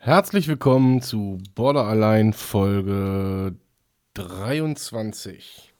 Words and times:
Herzlich 0.00 0.46
willkommen 0.46 1.02
zu 1.02 1.38
BorderAlein 1.56 2.32
Folge 2.32 3.56
23. 4.14 5.74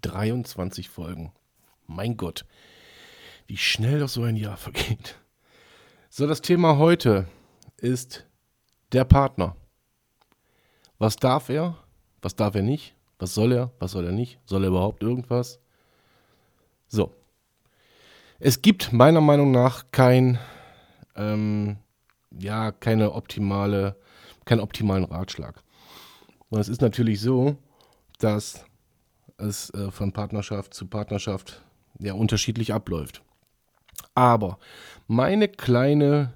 23 0.00 0.88
Folgen. 0.88 1.32
Mein 1.86 2.16
Gott, 2.16 2.46
wie 3.46 3.58
schnell 3.58 4.00
doch 4.00 4.08
so 4.08 4.22
ein 4.22 4.36
Jahr 4.36 4.56
vergeht. 4.56 5.16
So, 6.08 6.26
das 6.26 6.40
Thema 6.40 6.78
heute 6.78 7.26
ist 7.76 8.26
der 8.92 9.04
Partner. 9.04 9.54
Was 10.98 11.16
darf 11.16 11.50
er? 11.50 11.76
Was 12.22 12.34
darf 12.34 12.54
er 12.54 12.62
nicht? 12.62 12.94
Was 13.18 13.34
soll 13.34 13.52
er? 13.52 13.70
Was 13.78 13.92
soll 13.92 14.06
er 14.06 14.12
nicht? 14.12 14.40
Soll 14.46 14.64
er 14.64 14.68
überhaupt 14.68 15.02
irgendwas? 15.02 15.60
So, 16.88 17.14
es 18.38 18.62
gibt 18.62 18.94
meiner 18.94 19.20
Meinung 19.20 19.50
nach 19.50 19.90
kein, 19.92 20.38
ähm, 21.16 21.76
ja, 22.38 22.72
keine 22.72 23.12
optimale, 23.12 23.96
keinen 24.44 24.60
optimalen 24.60 25.04
Ratschlag. 25.04 25.62
Und 26.50 26.60
es 26.60 26.68
ist 26.68 26.80
natürlich 26.80 27.20
so, 27.20 27.56
dass 28.18 28.64
es 29.38 29.70
äh, 29.70 29.90
von 29.90 30.12
Partnerschaft 30.12 30.74
zu 30.74 30.86
Partnerschaft 30.86 31.62
ja 31.98 32.14
unterschiedlich 32.14 32.72
abläuft. 32.72 33.22
Aber 34.14 34.58
meine 35.06 35.48
kleine 35.48 36.34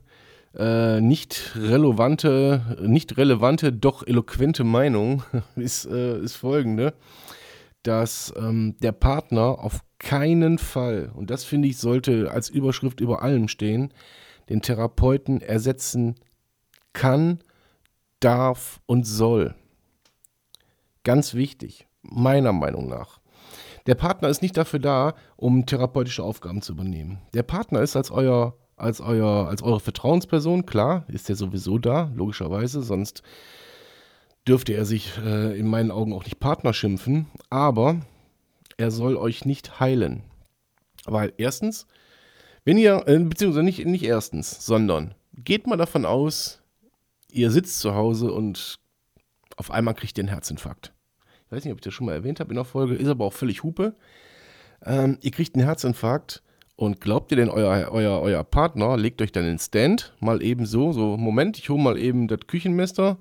äh, 0.54 1.00
nicht 1.00 1.52
relevante, 1.56 2.78
nicht 2.80 3.16
relevante, 3.16 3.72
doch 3.72 4.06
eloquente 4.06 4.64
Meinung 4.64 5.22
ist, 5.56 5.86
äh, 5.86 6.18
ist 6.20 6.36
folgende 6.36 6.94
dass 7.86 8.34
ähm, 8.36 8.74
der 8.82 8.92
Partner 8.92 9.58
auf 9.60 9.80
keinen 9.98 10.58
Fall, 10.58 11.10
und 11.14 11.30
das 11.30 11.44
finde 11.44 11.68
ich, 11.68 11.78
sollte 11.78 12.30
als 12.30 12.50
Überschrift 12.50 13.00
über 13.00 13.22
allem 13.22 13.48
stehen, 13.48 13.92
den 14.48 14.62
Therapeuten 14.62 15.40
ersetzen 15.40 16.16
kann, 16.92 17.40
darf 18.20 18.80
und 18.86 19.06
soll. 19.06 19.54
Ganz 21.04 21.34
wichtig, 21.34 21.86
meiner 22.02 22.52
Meinung 22.52 22.88
nach. 22.88 23.20
Der 23.86 23.94
Partner 23.94 24.28
ist 24.28 24.42
nicht 24.42 24.56
dafür 24.56 24.80
da, 24.80 25.14
um 25.36 25.66
therapeutische 25.66 26.22
Aufgaben 26.22 26.62
zu 26.62 26.72
übernehmen. 26.72 27.18
Der 27.34 27.44
Partner 27.44 27.82
ist 27.82 27.96
als 27.96 28.10
euer, 28.10 28.56
als 28.76 29.00
euer, 29.00 29.46
als 29.48 29.62
eure 29.62 29.80
Vertrauensperson, 29.80 30.66
klar, 30.66 31.04
ist 31.08 31.30
er 31.30 31.36
sowieso 31.36 31.78
da, 31.78 32.10
logischerweise, 32.14 32.82
sonst 32.82 33.22
dürfte 34.46 34.74
er 34.74 34.84
sich 34.84 35.16
äh, 35.18 35.58
in 35.58 35.66
meinen 35.66 35.90
Augen 35.90 36.12
auch 36.12 36.24
nicht 36.24 36.40
Partner 36.40 36.72
schimpfen, 36.72 37.26
aber 37.50 38.00
er 38.76 38.90
soll 38.90 39.16
euch 39.16 39.44
nicht 39.44 39.80
heilen. 39.80 40.22
Weil 41.04 41.32
erstens, 41.36 41.86
wenn 42.66 42.78
ihr, 42.78 43.04
äh, 43.06 43.18
beziehungsweise 43.20 43.62
nicht, 43.62 43.86
nicht 43.86 44.02
erstens, 44.02 44.66
sondern 44.66 45.14
geht 45.36 45.68
mal 45.68 45.76
davon 45.76 46.04
aus, 46.04 46.60
ihr 47.30 47.52
sitzt 47.52 47.78
zu 47.78 47.94
Hause 47.94 48.32
und 48.32 48.80
auf 49.56 49.70
einmal 49.70 49.94
kriegt 49.94 50.18
ihr 50.18 50.22
einen 50.22 50.28
Herzinfarkt. 50.28 50.92
Ich 51.46 51.52
weiß 51.52 51.64
nicht, 51.64 51.72
ob 51.72 51.78
ich 51.78 51.84
das 51.84 51.94
schon 51.94 52.06
mal 52.06 52.14
erwähnt 52.14 52.40
habe 52.40 52.50
in 52.50 52.56
der 52.56 52.64
Folge, 52.64 52.96
ist 52.96 53.06
aber 53.06 53.24
auch 53.24 53.32
völlig 53.32 53.62
Hupe. 53.62 53.94
Ähm, 54.84 55.16
ihr 55.20 55.30
kriegt 55.30 55.54
einen 55.54 55.64
Herzinfarkt 55.64 56.42
und 56.74 57.00
glaubt 57.00 57.30
ihr 57.30 57.36
denn, 57.36 57.50
euer, 57.50 57.88
euer, 57.92 58.20
euer 58.20 58.42
Partner 58.42 58.96
legt 58.96 59.22
euch 59.22 59.30
dann 59.30 59.44
den 59.44 59.60
Stand, 59.60 60.12
mal 60.18 60.42
eben 60.42 60.66
so, 60.66 60.92
so, 60.92 61.16
Moment, 61.16 61.58
ich 61.58 61.68
hole 61.68 61.80
mal 61.80 61.96
eben 61.96 62.26
das 62.26 62.40
Küchenmesser, 62.48 63.16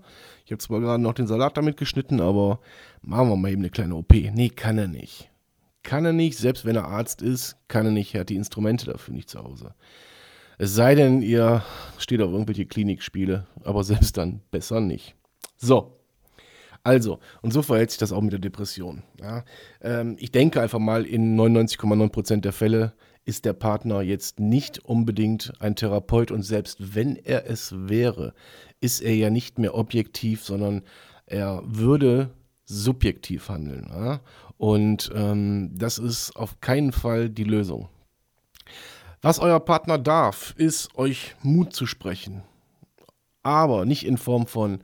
ich 0.45 0.53
habe 0.53 0.59
zwar 0.59 0.79
gerade 0.79 1.03
noch 1.03 1.13
den 1.13 1.27
Salat 1.27 1.55
damit 1.55 1.77
geschnitten, 1.77 2.19
aber 2.19 2.59
machen 3.03 3.29
wir 3.29 3.35
mal 3.35 3.51
eben 3.51 3.61
eine 3.61 3.69
kleine 3.69 3.95
OP. 3.95 4.11
Nee, 4.11 4.49
kann 4.49 4.79
er 4.79 4.87
nicht. 4.87 5.29
Kann 5.85 6.03
er 6.03 6.13
nicht, 6.13 6.37
selbst 6.37 6.65
wenn 6.65 6.75
er 6.75 6.87
Arzt 6.87 7.21
ist, 7.21 7.57
kann 7.67 7.85
er 7.85 7.91
nicht, 7.91 8.13
er 8.15 8.21
hat 8.21 8.29
die 8.29 8.35
Instrumente 8.35 8.87
dafür 8.87 9.13
nicht 9.13 9.29
zu 9.29 9.43
Hause. 9.43 9.75
Es 10.57 10.73
sei 10.73 10.95
denn, 10.95 11.21
ihr 11.21 11.63
steht 11.99 12.21
auf 12.21 12.31
irgendwelche 12.31 12.65
Klinikspiele, 12.65 13.45
aber 13.63 13.83
selbst 13.83 14.17
dann 14.17 14.41
besser 14.49 14.81
nicht. 14.81 15.15
So, 15.57 15.95
also, 16.83 17.19
und 17.43 17.53
so 17.53 17.61
verhält 17.61 17.91
sich 17.91 17.99
das 17.99 18.11
auch 18.11 18.21
mit 18.21 18.33
der 18.33 18.39
Depression. 18.39 19.03
Ja. 19.21 19.43
Ähm, 19.81 20.17
ich 20.19 20.31
denke 20.31 20.59
einfach 20.59 20.79
mal, 20.79 21.05
in 21.05 21.39
99,9% 21.39 22.41
der 22.41 22.53
Fälle 22.53 22.93
ist 23.23 23.45
der 23.45 23.53
Partner 23.53 24.01
jetzt 24.01 24.39
nicht 24.39 24.85
unbedingt 24.85 25.53
ein 25.59 25.75
Therapeut 25.75 26.31
und 26.31 26.41
selbst 26.41 26.95
wenn 26.95 27.15
er 27.15 27.47
es 27.47 27.73
wäre, 27.75 28.33
ist 28.81 29.01
er 29.01 29.15
ja 29.15 29.29
nicht 29.29 29.59
mehr 29.59 29.75
objektiv, 29.75 30.43
sondern 30.43 30.81
er 31.27 31.61
würde 31.65 32.31
subjektiv 32.65 33.49
handeln. 33.49 33.87
Ja? 33.89 34.21
Und 34.57 35.11
ähm, 35.13 35.71
das 35.77 35.97
ist 35.97 36.35
auf 36.35 36.59
keinen 36.61 36.91
Fall 36.91 37.29
die 37.29 37.43
Lösung. 37.43 37.89
Was 39.21 39.39
euer 39.39 39.59
Partner 39.59 39.97
darf, 39.97 40.53
ist 40.57 40.95
euch 40.97 41.35
Mut 41.41 41.73
zu 41.73 41.85
sprechen. 41.85 42.43
Aber 43.43 43.85
nicht 43.85 44.05
in 44.05 44.17
Form 44.17 44.47
von, 44.47 44.81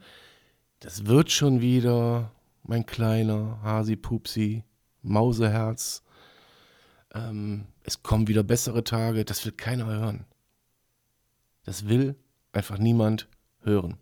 das 0.80 1.06
wird 1.06 1.30
schon 1.30 1.60
wieder, 1.60 2.32
mein 2.64 2.86
kleiner 2.86 3.60
Hasi-Pupsi, 3.62 4.64
Mauseherz. 5.02 6.02
Ähm, 7.14 7.66
es 7.82 8.02
kommen 8.02 8.28
wieder 8.28 8.42
bessere 8.42 8.84
Tage. 8.84 9.24
Das 9.24 9.44
will 9.44 9.52
keiner 9.52 9.86
hören. 9.86 10.24
Das 11.64 11.88
will 11.88 12.16
einfach 12.52 12.78
niemand 12.78 13.28
hören. 13.62 13.96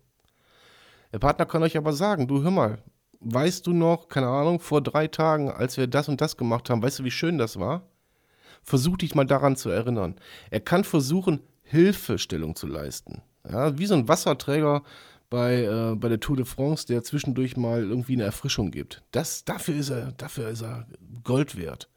Der 1.13 1.19
Partner 1.19 1.45
kann 1.45 1.63
euch 1.63 1.77
aber 1.77 1.93
sagen, 1.93 2.27
du 2.27 2.41
hör 2.41 2.51
mal, 2.51 2.81
weißt 3.21 3.65
du 3.67 3.73
noch, 3.73 4.09
keine 4.09 4.27
Ahnung, 4.27 4.59
vor 4.59 4.81
drei 4.81 5.07
Tagen, 5.07 5.49
als 5.49 5.77
wir 5.77 5.87
das 5.87 6.09
und 6.09 6.21
das 6.21 6.37
gemacht 6.37 6.69
haben, 6.69 6.83
weißt 6.83 6.99
du, 6.99 7.03
wie 7.03 7.11
schön 7.11 7.37
das 7.37 7.59
war? 7.59 7.83
Versuch 8.63 8.97
dich 8.97 9.15
mal 9.15 9.25
daran 9.25 9.55
zu 9.55 9.69
erinnern. 9.69 10.15
Er 10.49 10.59
kann 10.59 10.83
versuchen, 10.83 11.41
Hilfestellung 11.63 12.55
zu 12.55 12.67
leisten. 12.67 13.21
Ja, 13.49 13.77
wie 13.77 13.85
so 13.85 13.95
ein 13.95 14.07
Wasserträger 14.07 14.83
bei, 15.29 15.63
äh, 15.63 15.95
bei 15.95 16.09
der 16.09 16.19
Tour 16.19 16.35
de 16.35 16.45
France, 16.45 16.85
der 16.85 17.03
zwischendurch 17.03 17.57
mal 17.57 17.81
irgendwie 17.81 18.13
eine 18.13 18.23
Erfrischung 18.23 18.69
gibt. 18.69 19.01
Das, 19.11 19.45
dafür, 19.45 19.75
ist 19.75 19.89
er, 19.89 20.11
dafür 20.11 20.49
ist 20.49 20.61
er 20.61 20.85
Gold 21.23 21.57
wert. 21.57 21.89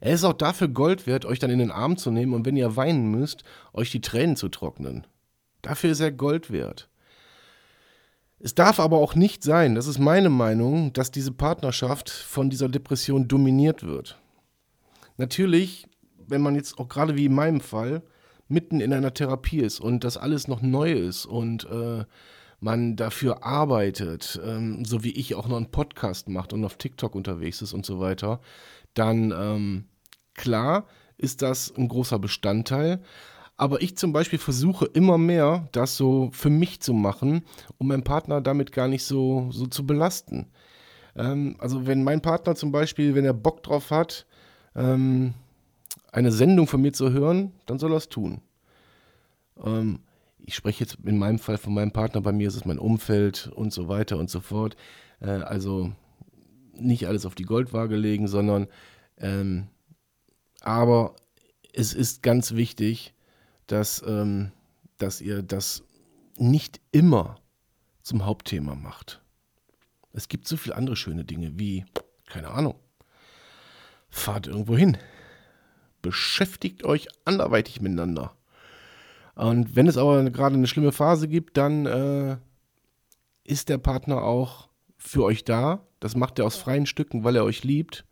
Er 0.00 0.14
ist 0.14 0.24
auch 0.24 0.32
dafür 0.32 0.68
Gold 0.68 1.06
wert, 1.06 1.24
euch 1.24 1.38
dann 1.38 1.50
in 1.50 1.60
den 1.60 1.70
Arm 1.70 1.96
zu 1.96 2.10
nehmen 2.10 2.34
und 2.34 2.46
wenn 2.46 2.56
ihr 2.56 2.76
weinen 2.76 3.10
müsst, 3.10 3.44
euch 3.72 3.90
die 3.90 4.00
Tränen 4.00 4.36
zu 4.36 4.48
trocknen. 4.48 5.06
Dafür 5.62 5.90
ist 5.90 6.00
er 6.00 6.10
Gold 6.10 6.50
wert. 6.50 6.88
Es 8.44 8.54
darf 8.54 8.78
aber 8.78 8.98
auch 8.98 9.14
nicht 9.14 9.42
sein, 9.42 9.74
das 9.74 9.86
ist 9.86 9.98
meine 9.98 10.28
Meinung, 10.28 10.92
dass 10.92 11.10
diese 11.10 11.32
Partnerschaft 11.32 12.10
von 12.10 12.50
dieser 12.50 12.68
Depression 12.68 13.26
dominiert 13.26 13.84
wird. 13.84 14.18
Natürlich, 15.16 15.86
wenn 16.18 16.42
man 16.42 16.54
jetzt 16.54 16.78
auch 16.78 16.86
gerade 16.86 17.16
wie 17.16 17.24
in 17.24 17.34
meinem 17.34 17.62
Fall 17.62 18.02
mitten 18.46 18.80
in 18.80 18.92
einer 18.92 19.14
Therapie 19.14 19.60
ist 19.60 19.80
und 19.80 20.04
das 20.04 20.18
alles 20.18 20.46
noch 20.46 20.60
neu 20.60 20.92
ist 20.92 21.24
und 21.24 21.64
äh, 21.70 22.04
man 22.60 22.96
dafür 22.96 23.44
arbeitet, 23.44 24.38
ähm, 24.44 24.84
so 24.84 25.02
wie 25.02 25.12
ich 25.12 25.34
auch 25.34 25.48
noch 25.48 25.56
einen 25.56 25.70
Podcast 25.70 26.28
macht 26.28 26.52
und 26.52 26.66
auf 26.66 26.76
TikTok 26.76 27.14
unterwegs 27.14 27.62
ist 27.62 27.72
und 27.72 27.86
so 27.86 27.98
weiter, 27.98 28.42
dann 28.92 29.32
ähm, 29.34 29.84
klar 30.34 30.86
ist 31.16 31.40
das 31.40 31.72
ein 31.74 31.88
großer 31.88 32.18
Bestandteil. 32.18 33.00
Aber 33.64 33.80
ich 33.80 33.96
zum 33.96 34.12
Beispiel 34.12 34.38
versuche 34.38 34.84
immer 34.84 35.16
mehr, 35.16 35.70
das 35.72 35.96
so 35.96 36.28
für 36.34 36.50
mich 36.50 36.82
zu 36.82 36.92
machen, 36.92 37.46
um 37.78 37.88
meinen 37.88 38.04
Partner 38.04 38.42
damit 38.42 38.72
gar 38.72 38.88
nicht 38.88 39.04
so, 39.04 39.48
so 39.52 39.66
zu 39.66 39.86
belasten. 39.86 40.48
Ähm, 41.16 41.56
also 41.60 41.86
wenn 41.86 42.04
mein 42.04 42.20
Partner 42.20 42.54
zum 42.56 42.72
Beispiel, 42.72 43.14
wenn 43.14 43.24
er 43.24 43.32
Bock 43.32 43.62
drauf 43.62 43.90
hat, 43.90 44.26
ähm, 44.76 45.32
eine 46.12 46.30
Sendung 46.30 46.66
von 46.66 46.82
mir 46.82 46.92
zu 46.92 47.10
hören, 47.10 47.52
dann 47.64 47.78
soll 47.78 47.94
er 47.94 47.96
es 47.96 48.10
tun. 48.10 48.42
Ähm, 49.64 50.00
ich 50.40 50.56
spreche 50.56 50.84
jetzt 50.84 50.98
in 51.02 51.16
meinem 51.16 51.38
Fall 51.38 51.56
von 51.56 51.72
meinem 51.72 51.92
Partner, 51.92 52.20
bei 52.20 52.32
mir 52.32 52.48
ist 52.48 52.56
es 52.56 52.66
mein 52.66 52.78
Umfeld 52.78 53.50
und 53.54 53.72
so 53.72 53.88
weiter 53.88 54.18
und 54.18 54.28
so 54.28 54.40
fort. 54.40 54.76
Äh, 55.20 55.40
also 55.40 55.90
nicht 56.74 57.06
alles 57.06 57.24
auf 57.24 57.34
die 57.34 57.44
Goldwaage 57.44 57.96
legen, 57.96 58.28
sondern 58.28 58.66
ähm, 59.16 59.68
aber 60.60 61.16
es 61.72 61.94
ist 61.94 62.22
ganz 62.22 62.52
wichtig, 62.52 63.13
dass, 63.66 64.02
ähm, 64.06 64.52
dass 64.98 65.20
ihr 65.20 65.42
das 65.42 65.82
nicht 66.36 66.80
immer 66.92 67.36
zum 68.02 68.24
Hauptthema 68.24 68.74
macht. 68.74 69.20
Es 70.12 70.28
gibt 70.28 70.46
so 70.46 70.56
viele 70.56 70.76
andere 70.76 70.96
schöne 70.96 71.24
Dinge 71.24 71.58
wie, 71.58 71.84
keine 72.26 72.50
Ahnung, 72.50 72.76
fahrt 74.10 74.46
irgendwo 74.46 74.76
hin, 74.76 74.96
beschäftigt 76.02 76.84
euch 76.84 77.08
anderweitig 77.24 77.80
miteinander. 77.80 78.36
Und 79.34 79.74
wenn 79.74 79.88
es 79.88 79.96
aber 79.96 80.30
gerade 80.30 80.54
eine 80.54 80.68
schlimme 80.68 80.92
Phase 80.92 81.26
gibt, 81.26 81.56
dann 81.56 81.86
äh, 81.86 82.36
ist 83.42 83.68
der 83.68 83.78
Partner 83.78 84.22
auch 84.22 84.68
für 84.96 85.24
euch 85.24 85.44
da. 85.44 85.86
Das 85.98 86.14
macht 86.14 86.38
er 86.38 86.46
aus 86.46 86.56
freien 86.56 86.86
Stücken, 86.86 87.24
weil 87.24 87.36
er 87.36 87.44
euch 87.44 87.64
liebt 87.64 88.04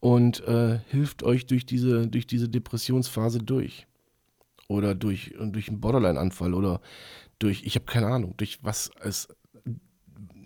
und 0.00 0.46
äh, 0.46 0.78
hilft 0.88 1.22
euch 1.24 1.46
durch 1.46 1.66
diese, 1.66 2.06
durch 2.06 2.26
diese 2.26 2.48
Depressionsphase 2.48 3.40
durch. 3.40 3.86
Oder 4.68 4.94
durch, 4.94 5.34
durch 5.38 5.68
einen 5.68 5.80
Borderline-Anfall 5.80 6.54
oder 6.54 6.80
durch, 7.38 7.64
ich 7.64 7.74
habe 7.74 7.86
keine 7.86 8.06
Ahnung, 8.08 8.34
durch 8.36 8.58
was 8.62 8.90
es, 9.00 9.28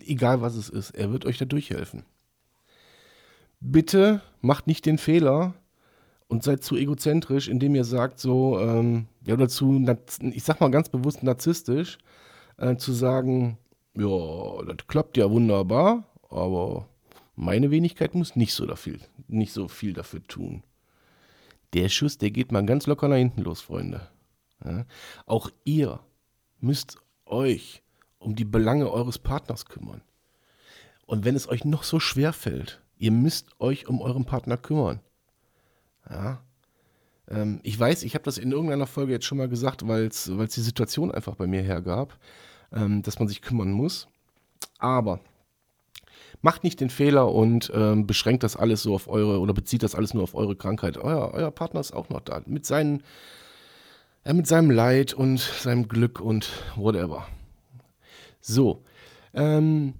egal 0.05 0.41
was 0.41 0.55
es 0.55 0.69
ist, 0.69 0.91
er 0.91 1.11
wird 1.11 1.25
euch 1.25 1.37
da 1.37 1.45
durchhelfen. 1.45 2.03
Bitte 3.59 4.21
macht 4.41 4.67
nicht 4.67 4.85
den 4.85 4.97
Fehler 4.97 5.53
und 6.27 6.43
seid 6.43 6.63
zu 6.63 6.75
egozentrisch, 6.75 7.47
indem 7.47 7.75
ihr 7.75 7.83
sagt 7.83 8.19
so, 8.19 8.59
ähm, 8.59 9.07
ja, 9.25 9.33
oder 9.33 9.49
zu, 9.49 9.85
ich 10.21 10.43
sag 10.43 10.61
mal 10.61 10.71
ganz 10.71 10.89
bewusst 10.89 11.23
narzisstisch, 11.23 11.97
äh, 12.57 12.75
zu 12.77 12.93
sagen, 12.93 13.57
ja, 13.95 14.63
das 14.65 14.87
klappt 14.87 15.17
ja 15.17 15.29
wunderbar, 15.29 16.05
aber 16.29 16.87
meine 17.35 17.71
Wenigkeit 17.71 18.15
muss 18.15 18.35
nicht 18.35 18.53
so, 18.53 18.65
dafür, 18.65 18.97
nicht 19.27 19.53
so 19.53 19.67
viel 19.67 19.93
dafür 19.93 20.23
tun. 20.23 20.63
Der 21.73 21.89
Schuss, 21.89 22.17
der 22.17 22.31
geht 22.31 22.51
mal 22.51 22.65
ganz 22.65 22.87
locker 22.87 23.07
nach 23.07 23.17
hinten 23.17 23.41
los, 23.41 23.61
Freunde. 23.61 24.07
Ja? 24.63 24.85
Auch 25.25 25.49
ihr 25.63 25.99
müsst 26.59 26.97
euch 27.25 27.81
um 28.19 28.35
die 28.35 28.45
Belange 28.45 28.91
eures 28.91 29.19
Partners 29.19 29.65
kümmern. 29.65 30.01
Und 31.05 31.25
wenn 31.25 31.35
es 31.35 31.49
euch 31.49 31.65
noch 31.65 31.83
so 31.83 31.99
schwer 31.99 32.33
fällt, 32.33 32.81
ihr 32.97 33.11
müsst 33.11 33.59
euch 33.59 33.87
um 33.87 34.01
euren 34.01 34.25
Partner 34.25 34.57
kümmern. 34.57 34.99
Ja. 36.09 36.43
Ähm, 37.27 37.59
ich 37.63 37.79
weiß, 37.79 38.03
ich 38.03 38.13
habe 38.13 38.23
das 38.23 38.37
in 38.37 38.51
irgendeiner 38.51 38.87
Folge 38.87 39.13
jetzt 39.13 39.25
schon 39.25 39.37
mal 39.37 39.49
gesagt, 39.49 39.87
weil 39.87 40.05
es 40.05 40.25
die 40.25 40.61
Situation 40.61 41.11
einfach 41.11 41.35
bei 41.35 41.47
mir 41.47 41.61
hergab, 41.61 42.17
ähm, 42.71 43.01
dass 43.01 43.19
man 43.19 43.27
sich 43.27 43.41
kümmern 43.41 43.71
muss. 43.71 44.07
Aber 44.77 45.19
macht 46.41 46.63
nicht 46.63 46.79
den 46.79 46.89
Fehler 46.89 47.31
und 47.31 47.71
ähm, 47.73 48.07
beschränkt 48.07 48.43
das 48.43 48.55
alles 48.55 48.83
so 48.83 48.95
auf 48.95 49.07
eure 49.07 49.39
oder 49.39 49.53
bezieht 49.53 49.83
das 49.83 49.95
alles 49.95 50.13
nur 50.13 50.23
auf 50.23 50.35
eure 50.35 50.55
Krankheit. 50.55 50.97
Euer, 50.97 51.33
euer 51.33 51.51
Partner 51.51 51.79
ist 51.79 51.93
auch 51.93 52.09
noch 52.09 52.21
da 52.21 52.41
mit, 52.45 52.65
seinen, 52.65 53.03
äh, 54.23 54.33
mit 54.33 54.47
seinem 54.47 54.71
Leid 54.71 55.13
und 55.13 55.39
seinem 55.39 55.87
Glück 55.87 56.19
und 56.19 56.49
whatever. 56.75 57.27
So, 58.39 58.83
ähm, 59.33 59.93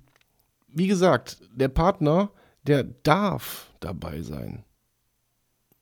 wie 0.67 0.87
gesagt, 0.87 1.37
der 1.53 1.67
Partner, 1.67 2.31
der 2.63 2.83
darf 2.83 3.71
dabei 3.79 4.21
sein. 4.21 4.63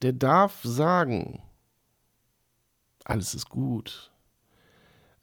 Der 0.01 0.13
darf 0.13 0.61
sagen, 0.63 1.41
alles 3.03 3.33
ist 3.33 3.49
gut. 3.49 4.11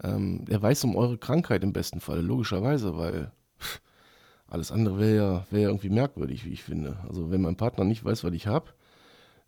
Ähm, 0.02 0.44
er 0.48 0.60
weiß 0.60 0.84
um 0.84 0.96
eure 0.96 1.18
Krankheit 1.18 1.62
im 1.62 1.72
besten 1.72 2.00
Fall, 2.00 2.20
logischerweise, 2.20 2.96
weil 2.96 3.32
alles 4.48 4.70
andere 4.70 4.98
wäre 4.98 5.16
ja, 5.16 5.46
wär 5.50 5.68
irgendwie 5.68 5.88
merkwürdig, 5.90 6.44
wie 6.44 6.52
ich 6.52 6.62
finde. 6.62 6.98
Also 7.08 7.30
wenn 7.30 7.42
mein 7.42 7.56
Partner 7.56 7.84
nicht 7.84 8.04
weiß, 8.04 8.24
was 8.24 8.32
ich 8.32 8.46
habe, 8.46 8.72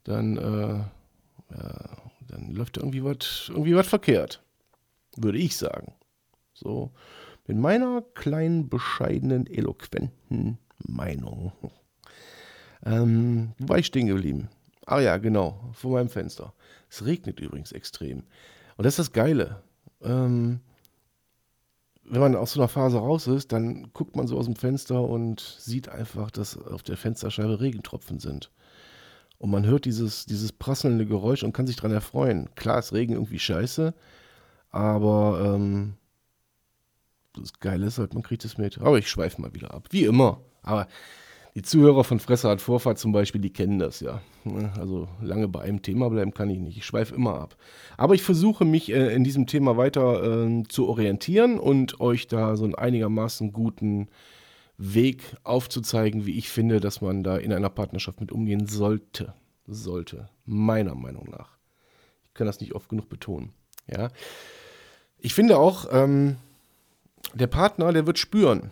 dann, 0.05 0.37
äh, 0.37 1.55
ja, 1.57 1.97
dann 2.29 2.51
läuft 2.53 2.77
irgendwie 2.77 3.05
was 3.05 3.49
irgendwie 3.49 3.81
verkehrt. 3.83 4.43
Würde 5.17 5.39
ich 5.39 5.57
sagen. 5.57 5.95
So, 6.53 6.93
mit 7.47 7.57
meiner 7.57 8.03
kleinen, 8.15 8.69
bescheidenen, 8.69 9.47
eloquenten 9.47 10.59
Meinung. 10.79 11.53
Ähm, 12.85 13.53
wo 13.59 13.69
war 13.71 13.79
ich 13.79 13.87
stehen 13.87 14.07
geblieben? 14.07 14.49
Ah 14.87 15.01
ja, 15.01 15.17
genau, 15.19 15.71
vor 15.73 15.93
meinem 15.93 16.09
Fenster. 16.09 16.55
Es 16.91 17.05
regnet 17.05 17.41
übrigens 17.41 17.73
extrem. 17.73 18.25
Und 18.77 18.85
das 18.85 18.95
ist 18.95 18.99
das 18.99 19.13
Geile. 19.13 19.63
Ähm, 20.03 20.61
wenn 22.11 22.21
man 22.21 22.37
aus 22.37 22.53
so 22.53 22.61
einer 22.61 22.69
Phase 22.69 22.99
raus 22.99 23.27
ist, 23.27 23.53
dann 23.53 23.91
guckt 23.93 24.17
man 24.17 24.27
so 24.27 24.39
aus 24.39 24.47
dem 24.47 24.57
Fenster 24.57 25.03
und 25.03 25.41
sieht 25.59 25.89
einfach, 25.89 26.31
dass 26.31 26.57
auf 26.57 26.83
der 26.83 26.97
Fensterscheibe 26.97 27.61
Regentropfen 27.61 28.19
sind. 28.19 28.51
Und 29.39 29.51
man 29.51 29.67
hört 29.67 29.85
dieses, 29.85 30.27
dieses 30.27 30.53
prasselnde 30.53 31.07
Geräusch 31.07 31.45
und 31.45 31.53
kann 31.53 31.67
sich 31.67 31.77
daran 31.77 31.93
erfreuen. 31.93 32.49
Klar, 32.57 32.81
ist 32.81 32.93
Regen 32.93 33.15
irgendwie 33.15 33.39
scheiße, 33.39 33.95
aber 34.71 35.55
ähm, 35.55 35.95
das 37.35 37.53
Geile 37.61 37.87
ist 37.87 37.99
halt, 37.99 38.15
man 38.15 38.23
kriegt 38.23 38.45
es 38.45 38.59
mit. 38.59 38.79
Aber 38.79 38.99
ich 38.99 39.09
schweife 39.09 39.41
mal 39.41 39.55
wieder 39.55 39.73
ab. 39.75 39.89
Wie 39.91 40.05
immer. 40.05 40.41
Aber 40.63 40.89
die 41.59 41.63
Zuhörer 41.63 42.05
von 42.05 42.21
Fresse 42.21 42.49
hat 42.49 42.61
Vorfahrt 42.61 43.01
zum 43.01 43.11
Beispiel, 43.11 43.41
die 43.41 43.53
kennen 43.53 43.81
das 43.81 43.99
ja. 43.99 44.23
Also 44.79 45.09
lange 45.21 45.49
bei 45.49 45.61
einem 45.63 45.83
Thema 45.83 46.09
bleiben 46.09 46.33
kann 46.33 46.49
ich 46.51 46.61
nicht. 46.61 46.77
Ich 46.77 46.87
schweife 46.87 47.17
immer 47.17 47.35
ab. 47.35 47.57
Aber 47.97 48.15
ich 48.15 48.23
versuche 48.23 48.65
mich 48.65 48.93
äh, 48.93 49.13
in 49.13 49.25
diesem 49.25 49.49
Thema 49.49 49.77
weiter 49.77 50.47
äh, 50.47 50.63
zu 50.69 50.87
orientieren 50.87 51.59
und 51.59 52.01
euch 52.01 52.29
da 52.29 52.57
so 52.57 52.63
einen 52.63 52.77
einigermaßen 52.77 53.53
guten 53.53 54.07
Weg 54.77 55.35
aufzuzeigen, 55.43 56.27
wie 56.27 56.39
ich 56.39 56.49
finde, 56.49 56.79
dass 56.79 57.01
man 57.01 57.25
da 57.25 57.37
in 57.37 57.53
einer 57.53 57.71
Partnerschaft 57.71 58.21
mit 58.21 58.31
umgehen 58.31 58.69
sollte. 58.69 59.35
Sollte. 59.67 60.29
Meiner 60.45 60.95
Meinung 60.95 61.29
nach. 61.29 61.59
Ich 62.29 62.35
kann 62.35 62.47
das 62.47 62.61
nicht 62.61 62.77
oft 62.77 62.89
genug 62.89 63.09
betonen. 63.09 63.51
Ja. 63.89 64.11
Ich 65.19 65.35
finde 65.35 65.59
auch, 65.59 65.89
ähm, 65.91 66.37
der 67.35 67.49
Partner, 67.49 67.93
der 67.93 68.07
wird 68.07 68.21
spüren, 68.21 68.71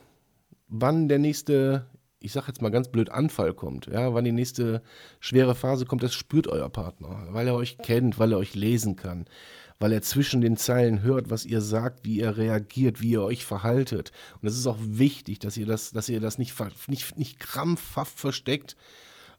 wann 0.68 1.08
der 1.08 1.18
nächste 1.18 1.86
ich 2.26 2.32
sag 2.32 2.48
jetzt 2.48 2.60
mal 2.60 2.70
ganz 2.70 2.88
blöd, 2.88 3.10
Anfall 3.10 3.54
kommt, 3.54 3.86
ja, 3.86 4.12
wann 4.12 4.24
die 4.24 4.32
nächste 4.32 4.82
schwere 5.20 5.54
Phase 5.54 5.86
kommt, 5.86 6.02
das 6.02 6.12
spürt 6.12 6.48
euer 6.48 6.68
Partner, 6.68 7.28
weil 7.30 7.46
er 7.46 7.54
euch 7.54 7.78
kennt, 7.78 8.18
weil 8.18 8.32
er 8.32 8.38
euch 8.38 8.56
lesen 8.56 8.96
kann, 8.96 9.26
weil 9.78 9.92
er 9.92 10.02
zwischen 10.02 10.40
den 10.40 10.56
Zeilen 10.56 11.02
hört, 11.02 11.30
was 11.30 11.46
ihr 11.46 11.60
sagt, 11.60 12.04
wie 12.04 12.18
ihr 12.18 12.36
reagiert, 12.36 13.00
wie 13.00 13.10
ihr 13.10 13.22
euch 13.22 13.44
verhaltet. 13.44 14.10
Und 14.42 14.48
es 14.48 14.58
ist 14.58 14.66
auch 14.66 14.78
wichtig, 14.80 15.38
dass 15.38 15.56
ihr 15.56 15.66
das, 15.66 15.92
dass 15.92 16.08
ihr 16.08 16.20
das 16.20 16.36
nicht, 16.38 16.54
nicht, 16.88 17.16
nicht 17.16 17.38
krampfhaft 17.38 18.18
versteckt, 18.18 18.76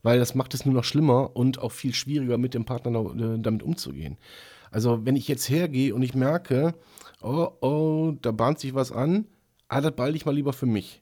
weil 0.02 0.18
das 0.18 0.34
macht 0.34 0.54
es 0.54 0.66
nur 0.66 0.74
noch 0.74 0.86
schlimmer 0.86 1.36
und 1.36 1.60
auch 1.60 1.74
viel 1.74 1.94
schwieriger 1.94 2.38
mit 2.38 2.54
dem 2.54 2.64
Partner 2.64 2.92
äh, 3.00 3.38
damit 3.40 3.64
umzugehen. 3.64 4.18
Also 4.72 5.06
wenn 5.06 5.18
ich 5.18 5.28
jetzt 5.28 5.50
hergehe 5.50 5.94
und 5.94 6.04
ich 6.04 6.14
merke, 6.14 6.74
oh, 7.22 7.50
oh, 7.60 8.14
da 8.22 8.32
bahnt 8.32 8.60
sich 8.60 8.74
was 8.74 8.94
an, 8.94 9.26
ah, 9.68 9.82
das 9.82 9.94
behalte 9.94 10.16
ich 10.16 10.26
mal 10.26 10.36
lieber 10.36 10.54
für 10.54 10.66
mich. 10.66 11.02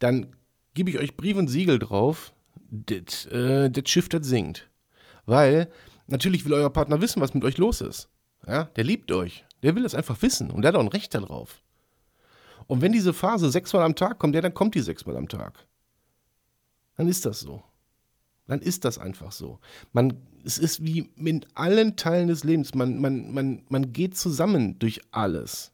Dann 0.00 0.34
gebe 0.78 0.90
ich 0.90 0.98
euch 1.00 1.16
Brief 1.16 1.36
und 1.36 1.48
Siegel 1.48 1.80
drauf, 1.80 2.32
das 2.70 3.26
äh, 3.26 3.68
Schiff, 3.84 4.08
das 4.08 4.24
singt. 4.28 4.70
Weil 5.26 5.68
natürlich 6.06 6.44
will 6.44 6.52
euer 6.52 6.70
Partner 6.70 7.00
wissen, 7.00 7.20
was 7.20 7.34
mit 7.34 7.42
euch 7.42 7.58
los 7.58 7.80
ist. 7.80 8.08
Ja, 8.46 8.64
der 8.76 8.84
liebt 8.84 9.10
euch. 9.10 9.44
Der 9.64 9.74
will 9.74 9.84
es 9.84 9.96
einfach 9.96 10.22
wissen 10.22 10.52
und 10.52 10.62
der 10.62 10.68
hat 10.68 10.76
auch 10.76 10.84
ein 10.84 10.86
Recht 10.86 11.12
darauf. 11.16 11.62
Und 12.68 12.80
wenn 12.80 12.92
diese 12.92 13.12
Phase 13.12 13.50
sechsmal 13.50 13.82
am 13.82 13.96
Tag 13.96 14.20
kommt, 14.20 14.36
ja, 14.36 14.40
dann 14.40 14.54
kommt 14.54 14.76
die 14.76 14.80
sechsmal 14.80 15.16
am 15.16 15.26
Tag. 15.26 15.66
Dann 16.96 17.08
ist 17.08 17.26
das 17.26 17.40
so. 17.40 17.64
Dann 18.46 18.60
ist 18.60 18.84
das 18.84 18.98
einfach 18.98 19.32
so. 19.32 19.58
Man, 19.92 20.16
es 20.44 20.58
ist 20.58 20.84
wie 20.84 21.10
mit 21.16 21.48
allen 21.54 21.96
Teilen 21.96 22.28
des 22.28 22.44
Lebens. 22.44 22.72
Man, 22.74 23.00
man, 23.00 23.32
man, 23.34 23.64
man 23.68 23.92
geht 23.92 24.16
zusammen 24.16 24.78
durch 24.78 25.00
alles. 25.10 25.72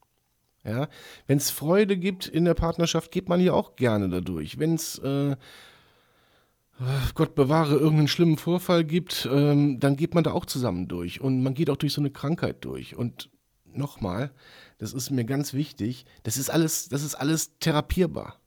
Ja? 0.65 0.89
Wenn 1.27 1.39
es 1.39 1.51
Freude 1.51 1.97
gibt 1.97 2.27
in 2.27 2.45
der 2.45 2.55
Partnerschaft, 2.55 3.11
geht 3.11 3.29
man 3.29 3.41
ja 3.41 3.53
auch 3.53 3.77
gerne 3.77 4.09
dadurch. 4.09 4.59
Wenn 4.59 4.75
es, 4.75 4.99
äh, 4.99 5.37
Gott 7.15 7.35
bewahre, 7.35 7.75
irgendeinen 7.75 8.09
schlimmen 8.09 8.37
Vorfall 8.37 8.85
gibt, 8.85 9.29
ähm, 9.31 9.79
dann 9.79 9.97
geht 9.97 10.15
man 10.15 10.25
da 10.25 10.33
auch 10.33 10.47
zusammen 10.47 10.89
durch. 10.89 11.21
Und 11.21 11.43
man 11.43 11.55
geht 11.55 11.71
auch 11.71 11.77
durch 11.77 11.93
so 11.93 12.01
eine 12.01 12.11
Krankheit 12.11 12.65
durch. 12.65 12.97
Und 12.97 13.31
nochmal, 13.65 14.33
das 14.79 14.93
ist 14.93 15.11
mir 15.11 15.25
ganz 15.25 15.55
wichtig, 15.55 16.05
das 16.25 16.37
ist 16.37 16.51
alles, 16.51 16.89
das 16.89 17.03
ist 17.03 17.15
alles 17.15 17.59
therapierbar. 17.59 18.41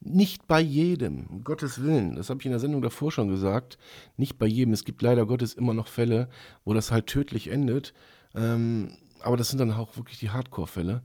Nicht 0.00 0.46
bei 0.46 0.60
jedem, 0.60 1.26
um 1.26 1.42
Gottes 1.42 1.82
Willen. 1.82 2.16
Das 2.16 2.28
habe 2.28 2.40
ich 2.40 2.46
in 2.46 2.52
der 2.52 2.60
Sendung 2.60 2.82
davor 2.82 3.10
schon 3.10 3.28
gesagt. 3.28 3.78
Nicht 4.16 4.38
bei 4.38 4.46
jedem. 4.46 4.72
Es 4.72 4.84
gibt 4.84 5.02
leider 5.02 5.26
Gottes 5.26 5.54
immer 5.54 5.74
noch 5.74 5.88
Fälle, 5.88 6.28
wo 6.64 6.74
das 6.74 6.92
halt 6.92 7.06
tödlich 7.06 7.48
endet. 7.48 7.92
Ähm, 8.34 8.90
aber 9.26 9.36
das 9.36 9.48
sind 9.48 9.58
dann 9.58 9.72
auch 9.72 9.96
wirklich 9.96 10.18
die 10.18 10.30
Hardcore-Fälle. 10.30 11.02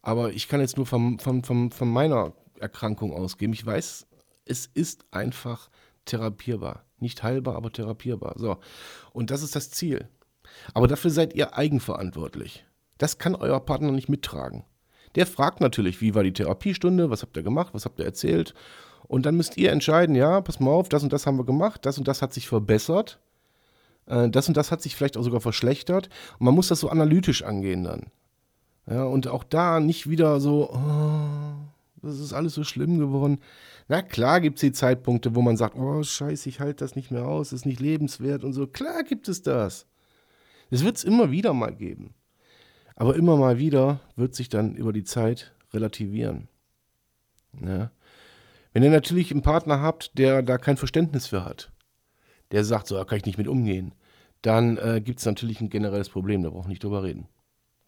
Aber 0.00 0.32
ich 0.32 0.48
kann 0.48 0.60
jetzt 0.60 0.76
nur 0.76 0.86
von, 0.86 1.18
von, 1.18 1.42
von, 1.42 1.70
von 1.70 1.88
meiner 1.88 2.32
Erkrankung 2.60 3.12
ausgehen. 3.12 3.52
Ich 3.52 3.64
weiß, 3.64 4.06
es 4.44 4.66
ist 4.66 5.04
einfach 5.10 5.70
therapierbar. 6.04 6.84
Nicht 7.00 7.22
heilbar, 7.22 7.56
aber 7.56 7.72
therapierbar. 7.72 8.34
So. 8.36 8.58
Und 9.12 9.30
das 9.30 9.42
ist 9.42 9.56
das 9.56 9.70
Ziel. 9.70 10.08
Aber 10.72 10.86
dafür 10.86 11.10
seid 11.10 11.34
ihr 11.34 11.56
eigenverantwortlich. 11.56 12.64
Das 12.98 13.18
kann 13.18 13.34
euer 13.34 13.60
Partner 13.60 13.90
nicht 13.90 14.08
mittragen. 14.08 14.64
Der 15.16 15.26
fragt 15.26 15.60
natürlich, 15.60 16.00
wie 16.00 16.14
war 16.14 16.22
die 16.22 16.32
Therapiestunde, 16.32 17.10
was 17.10 17.22
habt 17.22 17.36
ihr 17.36 17.42
gemacht, 17.42 17.74
was 17.74 17.84
habt 17.84 17.98
ihr 17.98 18.04
erzählt. 18.04 18.54
Und 19.06 19.26
dann 19.26 19.36
müsst 19.36 19.56
ihr 19.56 19.70
entscheiden, 19.70 20.14
ja, 20.14 20.40
pass 20.40 20.60
mal 20.60 20.70
auf, 20.70 20.88
das 20.88 21.02
und 21.02 21.12
das 21.12 21.26
haben 21.26 21.38
wir 21.38 21.44
gemacht, 21.44 21.84
das 21.84 21.98
und 21.98 22.08
das 22.08 22.22
hat 22.22 22.32
sich 22.32 22.48
verbessert. 22.48 23.20
Äh, 24.06 24.28
das 24.30 24.48
und 24.48 24.56
das 24.56 24.70
hat 24.70 24.82
sich 24.82 24.96
vielleicht 24.96 25.16
auch 25.16 25.22
sogar 25.22 25.40
verschlechtert. 25.40 26.08
Und 26.38 26.44
man 26.46 26.54
muss 26.54 26.68
das 26.68 26.80
so 26.80 26.88
analytisch 26.88 27.42
angehen 27.42 27.84
dann. 27.84 28.06
Ja, 28.86 29.04
und 29.04 29.28
auch 29.28 29.44
da 29.44 29.80
nicht 29.80 30.08
wieder 30.10 30.40
so, 30.40 30.70
oh, 30.70 31.64
das 32.02 32.20
ist 32.20 32.34
alles 32.34 32.54
so 32.54 32.64
schlimm 32.64 32.98
geworden. 32.98 33.38
Na 33.88 34.02
klar 34.02 34.40
gibt 34.40 34.58
es 34.58 34.60
die 34.60 34.72
Zeitpunkte, 34.72 35.34
wo 35.34 35.42
man 35.42 35.56
sagt, 35.56 35.76
oh 35.76 36.02
scheiße, 36.02 36.48
ich 36.48 36.60
halte 36.60 36.84
das 36.84 36.96
nicht 36.96 37.10
mehr 37.10 37.26
aus, 37.26 37.52
ist 37.52 37.66
nicht 37.66 37.80
lebenswert 37.80 38.44
und 38.44 38.52
so. 38.52 38.66
Klar 38.66 39.02
gibt 39.04 39.28
es 39.28 39.42
das. 39.42 39.86
Das 40.70 40.84
wird 40.84 40.96
es 40.96 41.04
immer 41.04 41.30
wieder 41.30 41.54
mal 41.54 41.74
geben. 41.74 42.14
Aber 42.96 43.16
immer 43.16 43.36
mal 43.36 43.58
wieder 43.58 44.00
wird 44.16 44.34
sich 44.34 44.48
dann 44.48 44.76
über 44.76 44.92
die 44.92 45.04
Zeit 45.04 45.52
relativieren. 45.72 46.48
Ja. 47.60 47.90
Wenn 48.72 48.82
ihr 48.82 48.90
natürlich 48.90 49.30
einen 49.30 49.42
Partner 49.42 49.80
habt, 49.80 50.16
der 50.18 50.42
da 50.42 50.58
kein 50.58 50.76
Verständnis 50.76 51.26
für 51.26 51.44
hat, 51.44 51.70
der 52.54 52.64
sagt, 52.64 52.86
so 52.86 52.94
da 52.94 53.04
kann 53.04 53.18
ich 53.18 53.26
nicht 53.26 53.36
mit 53.36 53.48
umgehen, 53.48 53.92
dann 54.40 54.76
äh, 54.76 55.00
gibt 55.04 55.18
es 55.18 55.26
natürlich 55.26 55.60
ein 55.60 55.70
generelles 55.70 56.08
Problem, 56.08 56.44
da 56.44 56.50
brauchen 56.50 56.66
wir 56.66 56.70
nicht 56.70 56.84
drüber 56.84 57.02
reden. 57.02 57.26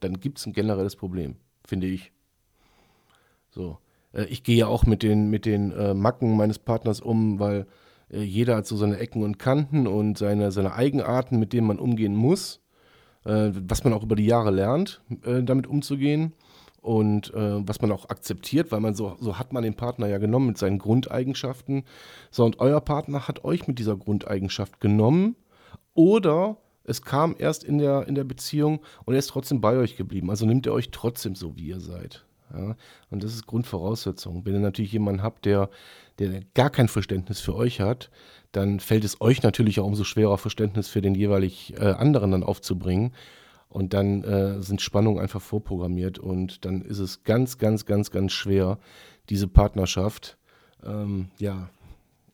Dann 0.01 0.19
gibt 0.19 0.39
es 0.39 0.47
ein 0.47 0.53
generelles 0.53 0.97
Problem, 0.97 1.37
finde 1.65 1.87
ich. 1.87 2.11
So. 3.51 3.79
Äh, 4.13 4.25
ich 4.25 4.43
gehe 4.43 4.57
ja 4.57 4.67
auch 4.67 4.85
mit 4.85 5.05
den, 5.05 5.31
mit 5.31 5.47
den 5.47 5.71
äh, 5.71 5.95
Macken 5.95 6.37
meines 6.37 6.59
Partners 6.59 7.01
um, 7.01 7.39
weil 7.39 7.67
äh, 8.11 8.23
jeder 8.23 8.57
hat 8.57 8.67
so 8.67 8.77
seine 8.77 8.99
Ecken 8.99 9.23
und 9.23 9.39
Kanten 9.39 9.87
und 9.87 10.19
seine, 10.19 10.51
seine 10.51 10.75
Eigenarten, 10.75 11.39
mit 11.39 11.53
denen 11.53 11.69
man 11.69 11.79
umgehen 11.79 12.17
muss, 12.17 12.61
äh, 13.25 13.51
was 13.53 13.85
man 13.85 13.93
auch 13.93 14.03
über 14.03 14.17
die 14.17 14.27
Jahre 14.27 14.51
lernt, 14.51 15.01
äh, 15.25 15.45
damit 15.45 15.69
umzugehen 15.69 16.33
und 16.87 17.35
äh, 17.35 17.67
was 17.67 17.81
man 17.81 17.91
auch 17.91 18.09
akzeptiert, 18.11 18.71
weil 18.71 18.79
man 18.79 18.95
so, 18.95 19.17
so 19.19 19.41
hat 19.41 19.53
man 19.53 19.65
den 19.65 19.75
Partner 19.75 20.07
ja 20.07 20.19
genommen 20.19 20.47
mit 20.47 20.59
seinen 20.59 20.79
Grundeigenschaften. 20.79 21.83
So, 22.31 22.45
und 22.45 22.61
euer 22.61 22.81
Partner 22.81 23.27
hat 23.27 23.45
euch 23.45 23.67
mit 23.67 23.81
dieser 23.81 23.97
Grundeigenschaft 23.97 24.81
genommen 24.81 25.35
oder 25.95 26.59
es 26.85 27.03
kam 27.03 27.35
erst 27.37 27.65
in 27.65 27.79
der, 27.79 28.07
in 28.07 28.15
der 28.15 28.23
Beziehung 28.23 28.81
und 29.05 29.15
er 29.15 29.19
ist 29.19 29.31
trotzdem 29.31 29.61
bei 29.61 29.77
euch 29.77 29.97
geblieben. 29.97 30.31
Also 30.31 30.47
nimmt 30.47 30.65
er 30.67 30.75
euch 30.75 30.93
trotzdem 30.93 31.35
so, 31.35 31.57
wie 31.57 31.67
ihr 31.67 31.81
seid. 31.81 32.25
Ja? 32.55 32.77
Und 33.11 33.25
das 33.25 33.35
ist 33.35 33.49
Grundvoraussetzung. 33.49 34.45
Wenn 34.45 34.55
ihr 34.55 34.61
natürlich 34.61 34.93
jemanden 34.93 35.25
habt, 35.25 35.45
der, 35.45 35.69
der 36.21 36.43
gar 36.55 36.71
kein 36.71 36.87
Verständnis 36.87 37.41
für 37.41 37.57
euch 37.57 37.81
hat, 37.81 38.11
dann 38.53 38.79
fällt 38.79 39.05
es 39.05 39.21
euch 39.21 39.43
natürlich 39.43 39.81
auch 39.81 39.87
umso 39.87 40.05
schwerer, 40.05 40.39
Verständnis 40.39 40.87
für 40.87 41.03
den 41.03 41.17
jeweilig 41.17 41.75
äh, 41.81 41.87
anderen 41.87 42.31
dann 42.31 42.45
aufzubringen. 42.45 43.13
Und 43.77 43.93
dann 43.93 44.25
äh, 44.25 44.63
sind 44.63 44.81
Spannungen 44.81 45.21
einfach 45.21 45.43
vorprogrammiert 45.43 46.19
und 46.19 46.65
dann 46.65 46.81
ist 46.81 46.99
es 46.99 47.25
ganz, 47.25 47.59
ganz, 47.59 47.85
ganz, 47.85 48.11
ganz 48.11 48.33
schwer, 48.33 48.79
diese 49.29 49.49
Partnerschaft 49.49 50.39
ähm, 50.83 51.29
ja, 51.37 51.69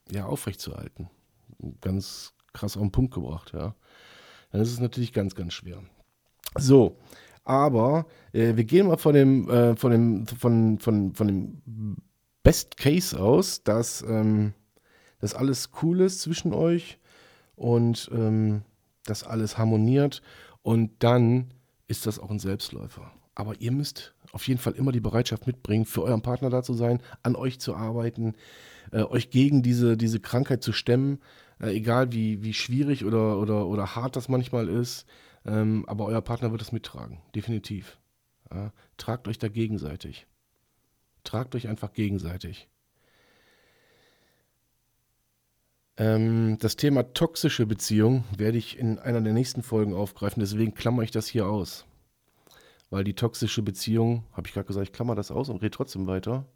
ja, 0.09 0.27
aufrechtzuerhalten. 0.27 1.11
Ganz 1.81 2.33
krass 2.53 2.77
auf 2.77 2.83
den 2.83 2.93
Punkt 2.93 3.13
gebracht, 3.13 3.51
ja. 3.55 3.75
Dann 4.53 4.61
ist 4.61 4.71
es 4.71 4.79
natürlich 4.79 5.13
ganz, 5.13 5.35
ganz 5.35 5.53
schwer. 5.55 5.83
So, 6.59 6.97
aber 7.43 8.07
äh, 8.33 8.55
wir 8.55 8.63
gehen 8.63 8.87
mal 8.87 8.97
von 8.97 9.13
dem, 9.13 9.51
äh, 9.51 9.75
von 9.75 9.91
dem, 9.91 10.27
von, 10.29 10.79
von, 10.79 11.13
von 11.13 11.27
dem 11.27 11.97
Best 12.45 12.77
Case 12.77 13.21
aus, 13.21 13.65
dass 13.65 14.03
ähm, 14.03 14.55
das 15.19 15.35
alles 15.35 15.71
cool 15.83 16.03
ist 16.03 16.21
zwischen 16.21 16.55
euch 16.55 17.01
und 17.57 18.09
ähm, 18.15 18.63
dass 19.05 19.25
alles 19.25 19.59
harmoniert 19.59 20.23
und 20.63 21.03
dann 21.03 21.55
ist 21.89 22.07
das 22.07 22.19
auch 22.19 22.31
ein 22.31 22.39
Selbstläufer. 22.39 23.13
Aber 23.35 23.61
ihr 23.61 23.73
müsst 23.73 24.15
auf 24.33 24.47
jeden 24.47 24.61
Fall 24.61 24.75
immer 24.75 24.93
die 24.93 25.01
Bereitschaft 25.01 25.47
mitbringen, 25.47 25.87
für 25.87 26.03
euren 26.03 26.23
Partner 26.23 26.51
da 26.51 26.63
zu 26.63 26.75
sein, 26.75 27.01
an 27.23 27.35
euch 27.35 27.61
zu 27.61 27.75
arbeiten, 27.75 28.35
äh, 28.91 29.03
euch 29.03 29.31
gegen 29.31 29.63
diese, 29.63 29.97
diese 29.97 30.21
Krankheit 30.21 30.63
zu 30.63 30.73
stemmen, 30.73 31.19
äh, 31.61 31.71
egal 31.71 32.13
wie, 32.13 32.43
wie 32.43 32.55
schwierig 32.55 33.05
oder, 33.05 33.39
oder, 33.39 33.67
oder 33.67 33.95
hart 33.95 34.17
das 34.17 34.29
manchmal 34.29 34.69
ist. 34.69 35.07
Ähm, 35.45 35.85
aber 35.89 36.07
euer 36.07 36.21
Partner 36.21 36.53
wird 36.53 36.63
es 36.63 36.73
mittragen, 36.73 37.21
definitiv. 37.35 37.99
Ja, 38.53 38.73
tragt 38.97 39.29
euch 39.29 39.39
da 39.39 39.49
gegenseitig. 39.49 40.27
Tragt 41.25 41.55
euch 41.55 41.69
einfach 41.69 41.93
gegenseitig. 41.93 42.69
Ähm, 45.97 46.57
das 46.59 46.77
Thema 46.77 47.13
toxische 47.13 47.67
Beziehung 47.67 48.25
werde 48.37 48.59
ich 48.59 48.79
in 48.79 48.99
einer 48.99 49.21
der 49.21 49.33
nächsten 49.33 49.63
Folgen 49.63 49.95
aufgreifen, 49.95 50.41
deswegen 50.41 50.75
klammer 50.75 51.03
ich 51.03 51.11
das 51.11 51.27
hier 51.27 51.47
aus. 51.47 51.85
Weil 52.91 53.05
die 53.05 53.15
toxische 53.15 53.63
Beziehung, 53.63 54.25
habe 54.33 54.47
ich 54.47 54.55
gerade 54.55 54.67
gesagt, 54.67 54.87
ich 54.87 54.93
klammer 54.93 55.15
das 55.15 55.31
aus 55.31 55.49
und 55.49 55.57
rede 55.63 55.71
trotzdem 55.71 56.07
weiter. 56.07 56.47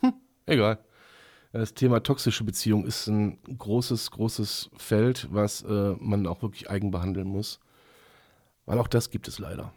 Hm, 0.00 0.14
egal. 0.46 0.78
Das 1.52 1.74
Thema 1.74 2.00
toxische 2.00 2.44
Beziehung 2.44 2.86
ist 2.86 3.08
ein 3.08 3.38
großes, 3.42 4.12
großes 4.12 4.70
Feld, 4.76 5.28
was 5.32 5.62
äh, 5.62 5.94
man 5.98 6.26
auch 6.28 6.42
wirklich 6.42 6.70
eigen 6.70 6.92
behandeln 6.92 7.26
muss. 7.26 7.58
Weil 8.66 8.78
auch 8.78 8.86
das 8.86 9.10
gibt 9.10 9.26
es 9.26 9.40
leider. 9.40 9.72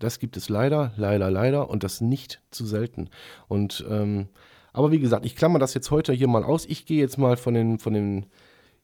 Das 0.00 0.18
gibt 0.18 0.36
es 0.36 0.48
leider, 0.48 0.92
leider, 0.96 1.30
leider 1.30 1.70
und 1.70 1.84
das 1.84 2.00
nicht 2.00 2.42
zu 2.50 2.66
selten. 2.66 3.10
Und 3.46 3.84
ähm, 3.88 4.28
aber 4.74 4.90
wie 4.90 4.98
gesagt, 4.98 5.24
ich 5.24 5.36
klammer 5.36 5.60
das 5.60 5.72
jetzt 5.72 5.90
heute 5.92 6.12
hier 6.12 6.26
mal 6.26 6.42
aus. 6.42 6.66
Ich 6.66 6.84
gehe 6.84 6.98
jetzt 6.98 7.16
mal 7.16 7.36
von 7.36 7.54
den, 7.54 7.78
von 7.78 7.94
den, 7.94 8.26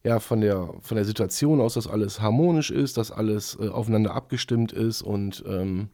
ja, 0.05 0.21
von 0.21 0.41
der, 0.41 0.73
von 0.81 0.95
der 0.95 1.05
Situation 1.05 1.61
aus, 1.61 1.75
dass 1.75 1.89
alles 1.89 2.21
harmonisch 2.21 2.71
ist, 2.71 2.97
dass 2.97 3.11
alles 3.11 3.59
äh, 3.61 3.69
aufeinander 3.69 4.15
abgestimmt 4.15 4.73
ist 4.73 5.03
und 5.03 5.45
ähm, 5.49 5.89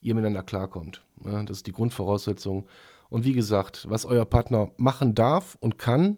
ihr 0.00 0.14
miteinander 0.14 0.44
klarkommt. 0.44 1.02
Ja, 1.24 1.42
das 1.42 1.58
ist 1.58 1.66
die 1.66 1.72
Grundvoraussetzung. 1.72 2.66
Und 3.10 3.24
wie 3.24 3.32
gesagt, 3.32 3.86
was 3.90 4.06
euer 4.06 4.24
Partner 4.24 4.70
machen 4.76 5.16
darf 5.16 5.58
und 5.60 5.78
kann, 5.78 6.16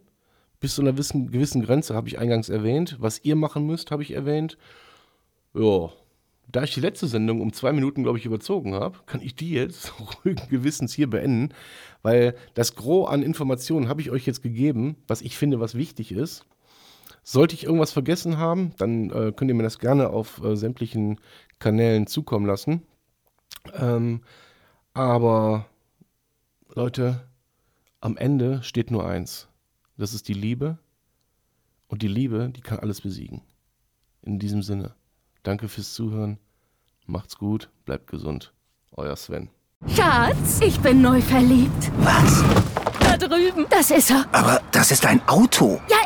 bis 0.61 0.75
zu 0.75 0.82
einer 0.82 0.92
gewissen, 0.92 1.30
gewissen 1.30 1.62
Grenze 1.62 1.94
habe 1.94 2.08
ich 2.08 2.18
eingangs 2.18 2.50
erwähnt. 2.50 2.96
Was 3.00 3.25
ihr 3.25 3.37
machen 3.37 3.66
müsst, 3.66 3.90
habe 3.90 4.02
ich 4.02 4.12
erwähnt. 4.12 4.58
Ja, 5.54 5.90
da 6.48 6.62
ich 6.62 6.74
die 6.74 6.80
letzte 6.80 7.06
Sendung 7.06 7.40
um 7.40 7.52
zwei 7.52 7.72
Minuten, 7.72 8.02
glaube 8.02 8.18
ich, 8.18 8.26
überzogen 8.26 8.74
habe, 8.74 8.98
kann 9.06 9.20
ich 9.20 9.34
die 9.34 9.50
jetzt 9.50 9.92
ruhigen 10.24 10.48
Gewissens 10.48 10.94
hier 10.94 11.10
beenden, 11.10 11.52
weil 12.02 12.36
das 12.54 12.76
Gros 12.76 13.08
an 13.08 13.22
Informationen 13.22 13.88
habe 13.88 14.00
ich 14.00 14.10
euch 14.10 14.26
jetzt 14.26 14.42
gegeben, 14.42 14.96
was 15.08 15.22
ich 15.22 15.36
finde, 15.36 15.60
was 15.60 15.74
wichtig 15.74 16.12
ist. 16.12 16.46
Sollte 17.22 17.54
ich 17.54 17.64
irgendwas 17.64 17.92
vergessen 17.92 18.38
haben, 18.38 18.72
dann 18.78 19.10
äh, 19.10 19.32
könnt 19.34 19.50
ihr 19.50 19.54
mir 19.54 19.64
das 19.64 19.80
gerne 19.80 20.10
auf 20.10 20.42
äh, 20.44 20.56
sämtlichen 20.56 21.18
Kanälen 21.58 22.06
zukommen 22.06 22.46
lassen. 22.46 22.82
Ähm, 23.74 24.20
aber 24.94 25.66
Leute, 26.74 27.26
am 28.00 28.16
Ende 28.16 28.62
steht 28.62 28.92
nur 28.92 29.06
eins. 29.06 29.48
Das 29.96 30.14
ist 30.14 30.28
die 30.28 30.34
Liebe. 30.34 30.78
Und 31.88 32.02
die 32.02 32.08
Liebe, 32.08 32.50
die 32.54 32.60
kann 32.60 32.78
alles 32.78 33.00
besiegen. 33.00 33.42
In 34.22 34.38
diesem 34.38 34.62
Sinne. 34.62 34.94
Danke 35.46 35.68
fürs 35.68 35.94
Zuhören. 35.94 36.38
Macht's 37.06 37.38
gut, 37.38 37.70
bleibt 37.84 38.08
gesund. 38.08 38.52
Euer 38.96 39.14
Sven. 39.14 39.48
Schatz, 39.86 40.60
ich 40.60 40.80
bin 40.80 41.00
neu 41.00 41.20
verliebt. 41.20 41.92
Was? 41.98 42.42
Da 42.98 43.16
drüben. 43.16 43.64
Das 43.70 43.92
ist 43.92 44.10
er. 44.10 44.26
Aber 44.32 44.60
das 44.72 44.90
ist 44.90 45.06
ein 45.06 45.20
Auto. 45.28 45.80
Ja, 45.88 45.98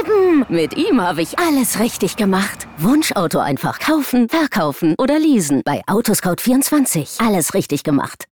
eben. 0.00 0.46
Mit 0.48 0.78
ihm 0.78 1.02
habe 1.02 1.20
ich 1.20 1.38
alles 1.38 1.78
richtig 1.78 2.16
gemacht. 2.16 2.66
Wunschauto 2.78 3.38
einfach 3.38 3.80
kaufen, 3.80 4.30
verkaufen 4.30 4.94
oder 4.96 5.18
leasen. 5.18 5.60
Bei 5.62 5.82
Autoscout24. 5.86 7.22
Alles 7.22 7.52
richtig 7.52 7.84
gemacht. 7.84 8.24